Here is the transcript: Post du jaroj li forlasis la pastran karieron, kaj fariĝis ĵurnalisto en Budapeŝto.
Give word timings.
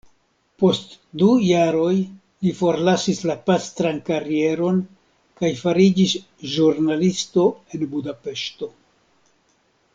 Post 0.61 0.93
du 1.21 1.27
jaroj 1.47 1.91
li 2.45 2.53
forlasis 2.61 3.19
la 3.31 3.35
pastran 3.51 4.01
karieron, 4.09 4.81
kaj 5.43 5.53
fariĝis 5.61 6.17
ĵurnalisto 6.55 7.47
en 7.71 7.89
Budapeŝto. 7.95 8.75